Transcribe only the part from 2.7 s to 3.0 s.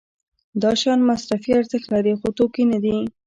نه دي.